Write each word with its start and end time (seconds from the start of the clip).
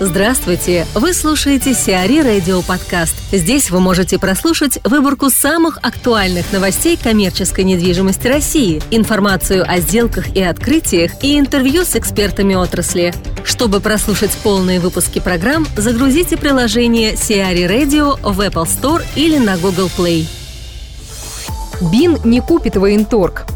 Здравствуйте! 0.00 0.86
Вы 0.94 1.14
слушаете 1.14 1.74
Сиари 1.74 2.20
Радио 2.20 2.62
Подкаст. 2.62 3.14
Здесь 3.30 3.70
вы 3.70 3.78
можете 3.78 4.18
прослушать 4.18 4.78
выборку 4.84 5.30
самых 5.30 5.78
актуальных 5.82 6.52
новостей 6.52 6.96
коммерческой 6.96 7.64
недвижимости 7.64 8.26
России, 8.26 8.82
информацию 8.90 9.64
о 9.68 9.78
сделках 9.78 10.34
и 10.34 10.42
открытиях 10.42 11.12
и 11.22 11.38
интервью 11.38 11.84
с 11.84 11.94
экспертами 11.94 12.54
отрасли. 12.54 13.14
Чтобы 13.44 13.80
прослушать 13.80 14.32
полные 14.42 14.80
выпуски 14.80 15.20
программ, 15.20 15.66
загрузите 15.76 16.36
приложение 16.36 17.16
Сиари 17.16 17.64
Radio 17.64 18.18
в 18.22 18.40
Apple 18.40 18.66
Store 18.66 19.04
или 19.14 19.38
на 19.38 19.56
Google 19.56 19.90
Play. 19.96 20.26
БИН 21.80 22.18
не 22.24 22.40
купит 22.40 22.76
военторг. 22.76 23.46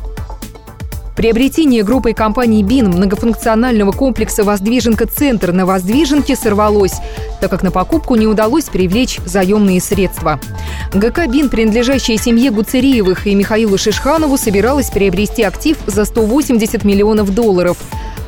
Приобретение 1.17 1.83
группой 1.83 2.13
компаний 2.13 2.63
БИН 2.63 2.89
многофункционального 2.89 3.91
комплекса 3.91 4.45
«Воздвиженка-центр» 4.45 5.51
на 5.51 5.65
Воздвиженке 5.65 6.37
сорвалось, 6.37 6.93
так 7.41 7.51
как 7.51 7.63
на 7.63 7.71
покупку 7.71 8.17
не 8.17 8.27
удалось 8.27 8.65
привлечь 8.65 9.19
заемные 9.25 9.81
средства. 9.81 10.39
ГК 10.93 11.27
«БИН», 11.27 11.49
принадлежащая 11.49 12.19
семье 12.19 12.51
Гуцериевых 12.51 13.27
и 13.27 13.35
Михаилу 13.35 13.79
Шишханову, 13.79 14.37
собиралась 14.37 14.91
приобрести 14.91 15.43
актив 15.43 15.79
за 15.87 16.05
180 16.05 16.85
миллионов 16.85 17.35
долларов. 17.35 17.79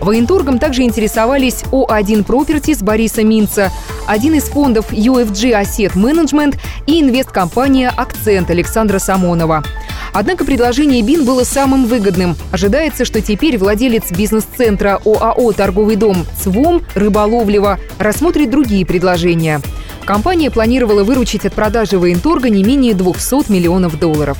Военторгом 0.00 0.58
также 0.58 0.82
интересовались 0.82 1.64
О1 1.70 2.24
Properties 2.24 2.82
Бориса 2.82 3.22
Минца, 3.22 3.70
один 4.06 4.32
из 4.32 4.44
фондов 4.44 4.92
UFG 4.92 5.60
Asset 5.60 5.92
Management 5.92 6.56
и 6.86 7.02
инвесткомпания 7.02 7.92
«Акцент» 7.94 8.48
Александра 8.48 8.98
Самонова. 8.98 9.62
Однако 10.12 10.44
предложение 10.44 11.02
БИН 11.02 11.24
было 11.24 11.44
самым 11.44 11.86
выгодным. 11.86 12.36
Ожидается, 12.52 13.04
что 13.04 13.20
теперь 13.20 13.58
владелец 13.58 14.10
бизнес-центра 14.10 15.00
ОАО 15.04 15.52
«Торговый 15.52 15.96
дом» 15.96 16.26
ЦВОМ 16.42 16.82
Рыболовлева 16.94 17.78
рассмотрит 17.98 18.50
другие 18.50 18.84
предложения. 18.86 19.60
Компания 20.04 20.50
планировала 20.50 21.04
выручить 21.04 21.44
от 21.44 21.52
продажи 21.52 21.98
военторга 21.98 22.48
не 22.48 22.64
менее 22.64 22.94
200 22.94 23.52
миллионов 23.52 23.98
долларов. 23.98 24.38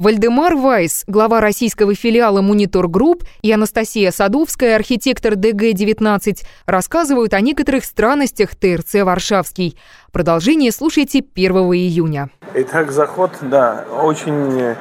Вальдемар 0.00 0.54
Вайс, 0.54 1.04
глава 1.06 1.42
российского 1.42 1.94
филиала 1.94 2.40
«Monitor 2.40 2.88
Group» 2.88 3.22
и 3.42 3.52
Анастасия 3.52 4.10
Садовская, 4.10 4.76
архитектор 4.76 5.34
ДГ-19, 5.34 6.38
рассказывают 6.64 7.34
о 7.34 7.40
некоторых 7.42 7.84
странностях 7.84 8.56
ТРЦ 8.56 9.02
«Варшавский». 9.02 9.76
Продолжение 10.10 10.72
слушайте 10.72 11.18
1 11.18 11.52
июня. 11.74 12.30
Итак, 12.54 12.92
заход, 12.92 13.32
да, 13.42 13.84
очень 13.92 14.74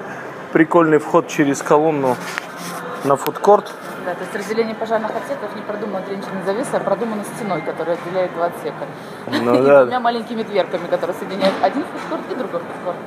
прикольный 0.53 0.99
вход 0.99 1.27
через 1.27 1.61
колонну 1.61 2.15
на 3.03 3.17
фудкорт. 3.17 3.73
Да, 4.05 4.13
то 4.13 4.21
есть 4.21 4.33
разделение 4.33 4.73
пожарных 4.73 5.11
отсеков 5.11 5.53
не 5.53 5.61
продумано 5.63 5.99
дренчерной 6.05 6.43
завесой, 6.45 6.79
а 6.79 6.79
продумано 6.79 7.25
стеной, 7.35 7.61
которая 7.63 7.97
отделяет 7.97 8.33
два 8.35 8.45
отсека. 8.45 8.87
Ну, 9.27 9.53
и 9.61 9.65
да. 9.65 9.81
двумя 9.81 9.99
маленькими 9.99 10.43
дверками, 10.43 10.87
которые 10.87 11.17
соединяют 11.19 11.55
один 11.61 11.83
фудкорт 11.83 12.21
и 12.31 12.35
другой 12.35 12.61
фудкорт. 12.61 12.97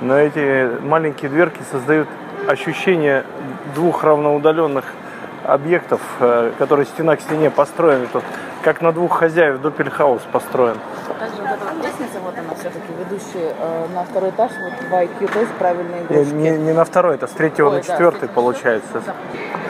Но 0.00 0.18
эти 0.18 0.70
маленькие 0.82 1.30
дверки 1.30 1.60
создают 1.70 2.08
ощущение 2.46 3.24
двух 3.74 4.04
равноудаленных 4.04 4.84
объектов, 5.44 6.00
э, 6.20 6.52
которые 6.58 6.86
стена 6.86 7.16
к 7.16 7.20
стене 7.20 7.50
построены. 7.50 8.06
Тут 8.12 8.24
как 8.62 8.82
на 8.82 8.92
двух 8.92 9.16
хозяев 9.18 9.60
Доппельхаус 9.60 10.22
построен. 10.32 10.76
Также 11.18 11.36
вот 11.40 11.46
эта 11.50 11.64
вот 11.72 11.84
лестница, 11.84 12.18
вот 12.24 12.34
она 12.36 12.54
все-таки 12.58 12.92
ведущая 12.98 13.54
э, 13.58 13.86
на 13.94 14.04
второй 14.04 14.30
этаж, 14.30 14.50
вот 14.60 14.88
два 14.88 15.04
IQ, 15.04 15.32
то 15.32 15.38
есть 15.40 15.52
правильные 15.52 16.00
Не, 16.00 16.16
игрушки. 16.16 16.34
не- 16.34 16.58
не 16.58 16.72
на 16.72 16.84
второй, 16.84 17.14
это 17.14 17.26
с 17.26 17.30
третьего 17.30 17.68
Ой, 17.68 17.76
на 17.76 17.82
да, 17.82 17.86
четвертый 17.86 18.28
на 18.28 18.34
получается. 18.34 18.88
четвертый, 18.94 19.14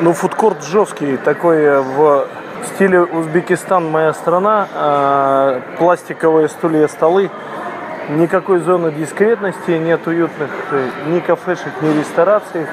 Ну, 0.01 0.13
фудкорт 0.15 0.65
жесткий, 0.65 1.19
такой 1.19 1.59
э, 1.63 1.81
в 1.81 2.27
стиле 2.75 3.03
Узбекистан, 3.03 3.89
моя 3.91 4.13
страна. 4.15 4.67
э, 4.75 5.61
пластиковые 5.79 6.49
стулья, 6.49 6.89
столы. 6.89 7.31
Никакой 8.09 8.61
зоны 8.61 8.93
дискретности, 8.93 9.73
нет 9.73 10.07
уютных 10.07 10.51
э, 10.71 10.89
ни 11.09 11.19
кафешек, 11.19 11.73
ни 11.83 11.99
рестораций. 11.99 12.67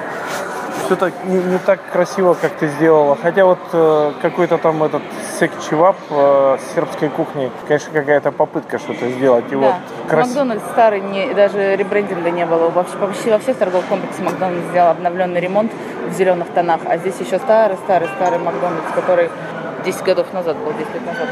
Все 0.86 0.96
так 0.96 1.12
не, 1.26 1.38
не 1.38 1.58
так 1.58 1.80
красиво, 1.92 2.36
как 2.40 2.52
ты 2.52 2.68
сделала. 2.68 3.18
Хотя 3.20 3.46
вот 3.46 3.58
э, 3.72 4.12
какой-то 4.22 4.60
там 4.60 4.84
этот 4.84 5.02
секчевап 5.40 5.96
э, 6.12 6.58
с 6.60 6.76
сербской 6.76 7.10
кухней, 7.10 7.50
конечно, 7.68 7.92
какая-то 7.92 8.32
попытка 8.32 8.78
что-то 8.78 9.10
сделать. 9.10 9.46
И 9.52 9.56
вот 9.56 9.66
Да. 9.72 9.80
крас- 10.08 10.28
Макдональдс 10.28 10.64
старый, 10.72 11.00
не, 11.02 11.34
даже 11.34 11.76
ребрендинга 11.78 12.30
не 12.30 12.46
было. 12.46 12.70
Вообще, 12.70 12.96
почти 12.98 13.32
во 13.32 13.40
всех 13.40 13.58
торговых 13.58 13.88
комплексах 13.88 14.26
Макдональдс 14.26 14.68
сделал 14.70 14.90
обновленный 14.92 15.40
ремонт 15.42 15.72
в 16.10 16.14
зеленых 16.14 16.50
тонах. 16.50 16.82
А 16.86 16.98
здесь 16.98 17.16
еще 17.20 17.40
старый-старый-старый 17.40 18.38
Макдональдс, 18.38 18.92
который 18.94 19.30
10 19.84 20.04
годов 20.04 20.32
назад 20.32 20.58
был, 20.58 20.74
10 20.74 20.94
лет 20.94 21.06
назад. 21.08 21.28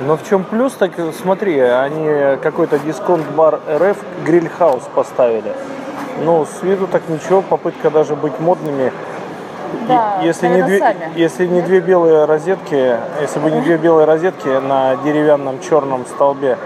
Но 0.00 0.16
в 0.16 0.26
чем 0.28 0.44
плюс, 0.44 0.72
так 0.72 0.92
смотри, 1.22 1.58
они 1.60 2.36
какой-то 2.42 2.78
дисконт-бар 2.78 3.60
РФ 3.78 3.98
гриль-хаус 4.24 4.82
поставили. 4.94 5.52
Ну, 6.24 6.46
с 6.46 6.62
виду 6.62 6.86
так 6.86 7.02
ничего, 7.08 7.42
попытка 7.42 7.90
даже 7.90 8.16
быть 8.16 8.38
модными. 8.40 8.92
Да, 9.86 10.18
И- 10.22 10.26
если, 10.26 10.48
не 10.48 10.62
две, 10.62 10.78
сами. 10.78 11.10
если 11.14 11.46
не 11.46 11.60
две 11.62 11.80
белые 11.80 12.24
розетки, 12.24 12.96
если 13.20 13.38
бы 13.38 13.50
не 13.50 13.60
две 13.60 13.76
белые 13.76 14.06
розетки 14.06 14.48
на 14.48 14.96
деревянном 14.96 15.60
черном 15.60 16.04
столбе, 16.06 16.56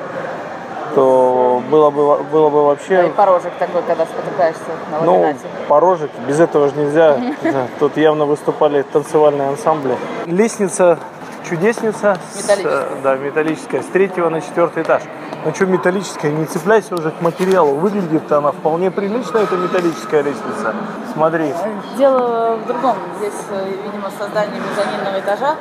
то 0.95 1.61
было 1.71 1.91
бы, 1.91 2.23
было 2.25 2.49
бы 2.51 2.57
Да, 2.57 2.63
и 2.63 2.67
вообще... 2.67 3.13
порожек 3.17 3.53
такой, 3.59 3.83
когда 3.83 4.07
спотыкаешься 4.07 4.63
на 4.93 5.01
Ну, 5.05 5.13
ламинате. 5.21 5.41
порожек, 5.69 6.11
без 6.27 6.39
этого 6.41 6.69
же 6.69 6.75
нельзя. 6.77 7.19
Тут 7.81 7.97
явно 7.97 8.27
выступали 8.27 8.83
танцевальные 8.83 9.49
ансамбли. 9.49 9.97
Лестница 10.27 10.99
чудесница. 11.49 12.17
с, 12.33 12.43
Металлическая. 12.43 12.83
э, 12.83 12.97
да, 13.03 13.17
металлическая. 13.17 13.83
С 13.83 13.87
третьего 13.87 14.29
на 14.29 14.41
четвертый 14.41 14.83
этаж. 14.83 15.03
Ну 15.45 15.55
что 15.55 15.67
металлическая, 15.67 16.33
не 16.33 16.47
цепляйся 16.47 16.95
уже 16.95 17.11
к 17.11 17.21
материалу. 17.21 17.75
Выглядит 17.75 18.31
она 18.33 18.53
вполне 18.53 18.91
прилично, 18.91 19.39
эта 19.39 19.57
металлическая 19.57 20.23
лестница. 20.23 20.75
Смотри. 21.13 21.53
Дело 21.97 22.57
в 22.57 22.67
другом. 22.67 22.97
Здесь, 23.19 23.33
э, 23.51 23.69
видимо, 23.85 24.11
создание 24.19 24.61
мезонинного 24.61 25.21
этажа 25.21 25.57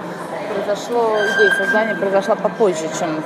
произошло, 0.53 1.15
идея 1.35 1.51
создания 1.55 1.95
произошла 1.95 2.35
попозже, 2.35 2.89
чем 2.97 3.21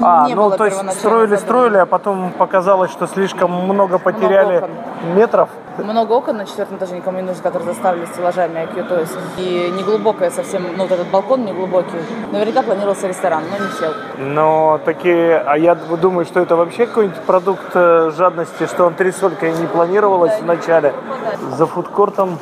А, 0.00 0.26
не 0.26 0.34
ну 0.34 0.44
было 0.44 0.56
то 0.56 0.66
есть 0.66 0.92
строили, 0.92 1.36
строили, 1.36 1.76
а 1.78 1.86
потом 1.86 2.32
показалось, 2.32 2.90
что 2.90 3.06
слишком 3.06 3.50
много 3.50 3.98
потеряли 3.98 4.58
окон. 4.58 4.70
метров. 5.14 5.48
Много 5.78 6.12
окон 6.12 6.38
на 6.38 6.46
четвертом 6.46 6.78
этаже 6.78 6.96
никому 6.96 7.18
не 7.18 7.24
нужно, 7.24 7.42
которые 7.42 7.72
заставили 7.72 8.06
стеллажами 8.06 8.60
IQ, 8.60 8.88
то 8.88 9.00
есть 9.00 9.16
и 9.36 9.72
неглубокая 9.76 10.30
совсем, 10.30 10.64
ну 10.76 10.84
вот 10.84 10.92
этот 10.92 11.08
балкон 11.08 11.44
неглубокий. 11.44 11.98
Наверняка 12.32 12.62
планировался 12.62 13.08
ресторан, 13.08 13.42
но 13.50 13.64
не 13.64 13.72
сел. 13.72 13.92
Но 14.18 14.80
такие, 14.84 15.38
а 15.38 15.56
я 15.58 15.74
думаю, 15.74 16.24
что 16.24 16.40
это 16.40 16.56
вообще 16.56 16.86
какой-нибудь 16.86 17.20
продукт 17.22 17.70
э, 17.74 18.10
жадности, 18.16 18.66
что 18.66 18.86
антресолька 18.86 19.46
и 19.48 19.52
не 19.52 19.66
планировалась 19.66 20.40
вначале. 20.40 20.94
За 21.56 21.66
фудкортом 21.66 22.38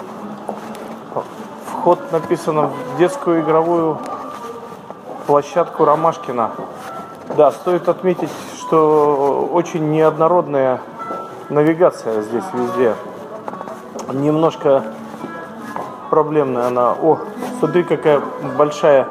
вход 1.66 2.12
написано 2.12 2.70
в 2.94 2.98
детскую 2.98 3.42
игровую 3.42 3.98
площадку 5.26 5.84
Ромашкина. 5.84 6.50
Да, 7.36 7.50
стоит 7.50 7.88
отметить, 7.88 8.30
что 8.58 9.48
очень 9.52 9.90
неоднородная 9.90 10.80
навигация 11.48 12.22
здесь 12.22 12.44
везде. 12.52 12.94
Немножко 14.12 14.84
проблемная 16.10 16.68
она. 16.68 16.92
О, 16.92 17.18
смотри, 17.58 17.82
какая 17.82 18.20
большая 18.56 19.08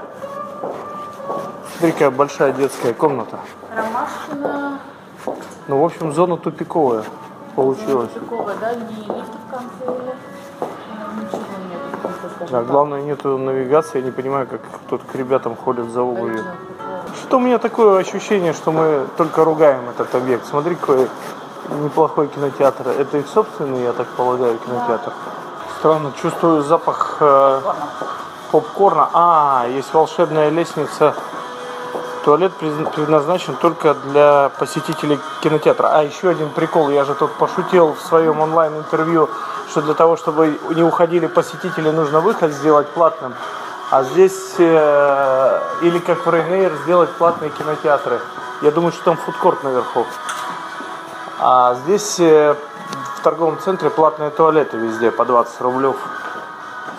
Смотри, 1.78 1.92
какая 1.92 2.12
большая 2.12 2.54
детская 2.54 2.94
комната. 2.94 3.40
Ромашкина, 3.76 4.80
Ну, 5.68 5.82
в 5.82 5.84
общем, 5.84 6.14
зона 6.14 6.38
тупиковая 6.38 7.04
получилась. 7.58 8.10
Тупиковая, 8.12 8.56
да, 8.56 8.74
не 8.76 8.96
лифта 8.96 9.38
в 9.38 9.52
конце, 9.52 10.02
ничего 11.18 11.42
нет. 11.70 12.50
Да, 12.52 12.64
главное, 12.64 13.02
нету 13.02 13.38
навигации. 13.38 14.00
Я 14.00 14.06
не 14.06 14.12
понимаю, 14.12 14.48
как 14.48 14.62
тут 14.90 15.02
к 15.04 15.14
ребятам 15.16 15.58
ходят 15.58 15.90
за 15.90 16.04
обувью. 16.04 16.46
Что 17.34 17.40
у 17.40 17.42
меня 17.42 17.58
такое 17.58 18.00
ощущение, 18.00 18.54
что 18.54 18.72
мы 18.72 19.08
только 19.18 19.44
ругаем 19.44 19.90
этот 19.90 20.14
объект. 20.14 20.46
Смотри, 20.46 20.76
какой 20.76 21.10
неплохой 21.84 22.28
кинотеатр. 22.28 22.90
Это 22.90 23.18
их 23.18 23.26
собственный, 23.28 23.82
я 23.82 23.94
так 23.94 24.06
полагаю, 24.10 24.60
кинотеатр. 24.60 25.12
Странно, 25.80 26.12
чувствую 26.22 26.62
запах 26.62 27.18
э, 27.22 27.62
попкорна. 28.52 29.10
А, 29.14 29.66
есть 29.68 29.92
волшебная 29.96 30.50
лестница. 30.50 31.16
Туалет 32.24 32.54
предназначен 32.54 33.56
только 33.56 33.96
для 33.96 34.52
посетителей 34.60 35.18
кинотеатра. 35.42 35.88
А, 35.88 36.04
еще 36.04 36.30
один 36.30 36.52
прикол. 36.52 36.92
Я 36.92 37.04
же 37.04 37.16
тут 37.16 37.32
пошутил 37.32 37.96
в 37.96 38.02
своем 38.02 38.42
онлайн-интервью, 38.42 39.28
что 39.72 39.82
для 39.82 39.96
того, 39.96 40.18
чтобы 40.18 40.60
не 40.76 40.84
уходили 40.84 41.26
посетители, 41.26 41.90
нужно 41.90 42.22
выход 42.22 42.52
сделать 42.52 42.88
платным. 42.90 43.34
А 43.94 44.02
здесь, 44.02 44.56
э, 44.58 45.60
или 45.84 46.00
как 46.00 46.26
в 46.26 46.30
Рейнейр, 46.32 46.74
сделать 46.84 47.12
платные 47.12 47.52
кинотеатры. 47.52 48.22
Я 48.64 48.72
думаю, 48.72 48.92
что 48.92 49.04
там 49.04 49.18
фудкорт 49.18 49.64
наверху. 49.64 50.08
А 51.40 51.76
здесь 51.76 52.20
э, 52.20 52.56
в 53.18 53.22
торговом 53.22 53.60
центре 53.60 53.92
платные 53.92 54.32
туалеты 54.32 54.78
везде 54.78 55.12
по 55.12 55.26
20 55.26 55.62
рублев. 55.62 55.96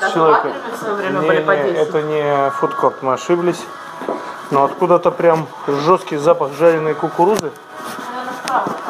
Даже 0.00 0.14
Человека- 0.14 0.52
в 0.73 0.79
свое 0.79 0.94
время 0.94 1.19
Не, 1.19 1.26
были 1.26 1.43
по 1.43 1.50
не, 1.50 1.73
10. 1.73 1.88
это 1.88 2.02
не 2.02 2.50
фудкорт, 2.50 3.02
мы 3.02 3.14
ошиблись. 3.14 3.67
Но 4.52 4.62
откуда-то 4.62 5.11
прям 5.11 5.49
жесткий 5.67 6.17
запах 6.17 6.52
жареной 6.52 6.94
кукурузы. 6.94 7.50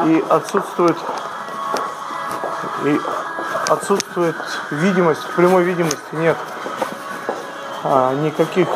И 0.05 0.23
отсутствует 0.29 0.99
и 2.85 3.01
отсутствует 3.71 4.37
видимость, 4.73 5.27
прямой 5.37 5.63
видимости 5.63 6.03
нет 6.13 6.37
никаких 8.23 8.69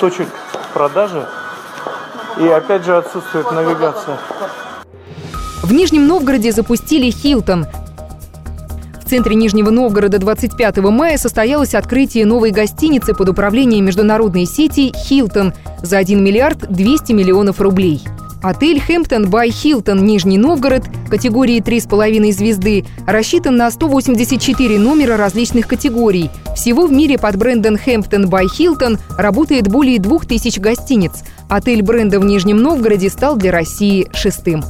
точек 0.00 0.28
продажи. 0.74 1.26
И 2.40 2.46
опять 2.46 2.84
же 2.84 2.96
отсутствует 2.96 3.50
навигация. 3.52 4.18
В 5.62 5.72
Нижнем 5.72 6.06
Новгороде 6.06 6.52
запустили 6.52 7.10
«Хилтон» 7.10 7.66
центре 9.12 9.34
Нижнего 9.34 9.68
Новгорода 9.68 10.16
25 10.16 10.78
мая 10.78 11.18
состоялось 11.18 11.74
открытие 11.74 12.24
новой 12.24 12.50
гостиницы 12.50 13.12
под 13.12 13.28
управлением 13.28 13.84
международной 13.84 14.46
сети 14.46 14.90
«Хилтон» 14.96 15.52
за 15.82 15.98
1 15.98 16.24
миллиард 16.24 16.60
200 16.72 17.12
миллионов 17.12 17.60
рублей. 17.60 18.00
Отель 18.42 18.80
«Hampton 18.80 19.30
by 19.30 19.50
Hilton» 19.50 20.04
Нижний 20.04 20.36
Новгород 20.36 20.82
категории 21.08 21.62
3,5 21.62 22.32
звезды 22.32 22.84
рассчитан 23.06 23.56
на 23.56 23.70
184 23.70 24.78
номера 24.80 25.16
различных 25.16 25.68
категорий. 25.68 26.28
Всего 26.56 26.86
в 26.86 26.92
мире 26.92 27.18
под 27.18 27.36
брендом 27.36 27.78
«Hampton 27.78 28.28
by 28.28 28.48
Hilton» 28.48 28.98
работает 29.16 29.68
более 29.68 30.00
2000 30.00 30.58
гостиниц. 30.58 31.22
Отель 31.48 31.82
бренда 31.82 32.18
в 32.18 32.24
Нижнем 32.24 32.56
Новгороде 32.56 33.10
стал 33.10 33.36
для 33.36 33.52
России 33.52 34.08
шестым. 34.12 34.64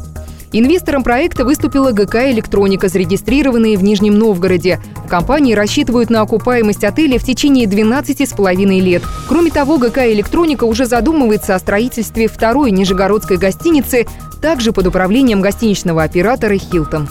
Инвестором 0.55 1.03
проекта 1.03 1.47
выступила 1.47 1.93
ГК 1.93 2.31
«Электроника», 2.31 2.89
зарегистрированная 2.89 3.79
в 3.79 3.83
Нижнем 3.83 4.19
Новгороде. 4.19 4.81
В 5.07 5.09
компании 5.09 5.55
рассчитывают 5.55 6.11
на 6.11 6.21
окупаемость 6.21 6.85
отеля 6.85 7.19
в 7.19 7.25
течение 7.25 7.67
12,5 7.67 8.81
лет. 8.81 9.03
Кроме 9.29 9.51
того, 9.51 9.79
ГК 9.79 10.13
«Электроника» 10.13 10.65
уже 10.65 10.85
задумывается 10.85 11.55
о 11.55 11.59
строительстве 11.59 12.29
второй 12.29 12.71
нижегородской 12.71 13.39
гостиницы, 13.39 14.07
также 14.43 14.73
под 14.73 14.89
управлением 14.89 15.41
гостиничного 15.41 16.03
оператора 16.03 16.59
«Хилтон». 16.59 17.09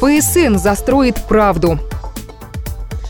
ПСН 0.00 0.56
застроит 0.56 1.16
правду. 1.28 1.78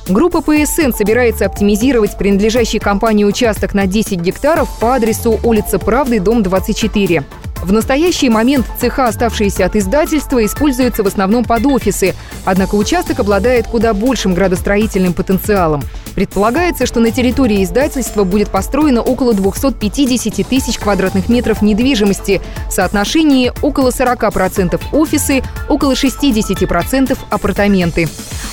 Группа 0.08 0.40
ПСН 0.40 0.90
собирается 0.92 1.46
оптимизировать 1.46 2.18
принадлежащий 2.18 2.80
компании 2.80 3.24
участок 3.24 3.72
на 3.72 3.86
10 3.86 4.20
гектаров 4.20 4.68
по 4.80 4.94
адресу 4.94 5.38
улица 5.44 5.78
Правды, 5.78 6.18
дом 6.18 6.42
24. 6.42 7.24
В 7.64 7.72
настоящий 7.72 8.28
момент 8.28 8.66
цеха, 8.78 9.08
оставшиеся 9.08 9.64
от 9.64 9.74
издательства, 9.74 10.44
используются 10.44 11.02
в 11.02 11.06
основном 11.06 11.44
под 11.44 11.64
офисы, 11.64 12.14
однако 12.44 12.74
участок 12.74 13.20
обладает 13.20 13.66
куда 13.66 13.94
большим 13.94 14.34
градостроительным 14.34 15.14
потенциалом. 15.14 15.82
Предполагается, 16.14 16.84
что 16.84 17.00
на 17.00 17.10
территории 17.10 17.64
издательства 17.64 18.24
будет 18.24 18.50
построено 18.50 19.00
около 19.00 19.32
250 19.32 20.46
тысяч 20.46 20.78
квадратных 20.78 21.30
метров 21.30 21.62
недвижимости 21.62 22.42
в 22.68 22.72
соотношении 22.72 23.50
около 23.62 23.88
40% 23.88 24.78
офисы, 24.92 25.42
около 25.66 25.92
60% 25.92 27.16
апартаменты. 27.30 28.08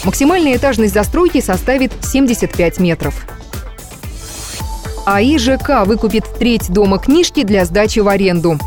Максимальная 0.05 0.55
этажность 0.55 0.93
застройки 0.93 1.41
составит 1.41 1.91
75 2.01 2.79
метров. 2.79 3.25
АИЖК 5.05 5.85
выкупит 5.85 6.23
треть 6.39 6.71
дома 6.71 6.97
книжки 6.97 7.43
для 7.43 7.65
сдачи 7.65 7.99
в 7.99 8.07
аренду. 8.07 8.57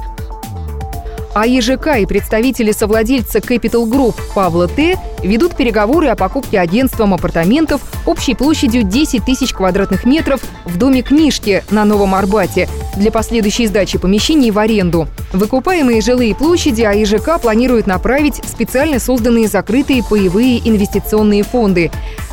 А 1.34 1.48
ЕЖК 1.48 1.96
и 1.98 2.06
представители 2.06 2.70
совладельца 2.70 3.40
Capital 3.40 3.90
Group 3.90 4.14
Павла 4.36 4.68
Т. 4.68 4.96
ведут 5.24 5.56
переговоры 5.56 6.06
о 6.06 6.14
покупке 6.14 6.60
агентством 6.60 7.12
апартаментов 7.12 7.80
общей 8.06 8.34
площадью 8.34 8.84
10 8.84 9.24
тысяч 9.24 9.52
квадратных 9.52 10.04
метров 10.04 10.40
в 10.64 10.78
доме 10.78 11.02
книжки 11.02 11.64
на 11.70 11.84
Новом 11.84 12.14
Арбате 12.14 12.68
для 12.96 13.10
последующей 13.10 13.66
сдачи 13.66 13.98
помещений 13.98 14.52
в 14.52 14.60
аренду. 14.60 15.08
Выкупаемые 15.32 16.02
жилые 16.02 16.36
площади 16.36 16.82
АИЖК 16.82 17.40
планирует 17.42 17.88
направить 17.88 18.40
в 18.40 18.48
специально 18.48 19.00
созданные 19.00 19.48
закрытые 19.48 20.04
паевые 20.04 20.60
инвестиционные 20.60 21.42
фонды. 21.42 21.90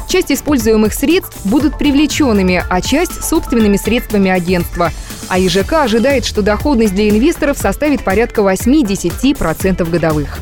Часть 0.07 0.31
используемых 0.31 0.94
средств 0.94 1.44
будут 1.45 1.77
привлеченными, 1.80 2.63
а 2.69 2.81
часть– 2.81 3.24
собственными 3.27 3.77
средствами 3.77 4.30
агентства. 4.30 4.92
А 5.31 5.39
ИЖК 5.39 5.83
ожидает, 5.83 6.25
что 6.25 6.42
доходность 6.42 6.94
для 6.94 7.10
инвесторов 7.10 7.57
составит 7.57 8.04
порядка 8.04 8.42
8-10% 8.42 9.89
годовых. 9.89 10.39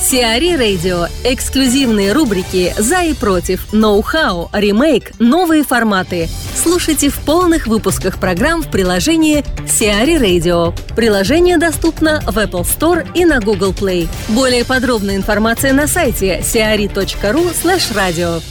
Сиари 0.00 0.56
Радио. 0.56 1.06
Эксклюзивные 1.22 2.12
рубрики 2.12 2.74
«За 2.76 3.02
и 3.02 3.14
против», 3.14 3.72
«Ноу-хау», 3.72 4.50
«Ремейк», 4.52 5.12
«Новые 5.20 5.62
форматы». 5.62 6.28
Слушайте 6.60 7.10
в 7.10 7.18
полных 7.20 7.68
выпусках 7.68 8.18
программ 8.18 8.62
в 8.62 8.68
приложении 8.72 9.44
Сиари 9.68 10.16
Radio. 10.16 10.74
Приложение 10.96 11.58
доступно 11.58 12.22
в 12.26 12.36
Apple 12.36 12.64
Store 12.64 13.06
и 13.14 13.24
на 13.24 13.38
Google 13.38 13.72
Play. 13.72 14.08
Более 14.30 14.64
подробная 14.64 15.14
информация 15.14 15.72
на 15.72 15.86
сайте 15.86 16.40
siari.ru 16.40 17.54
slash 17.54 17.94
radio. 17.94 18.42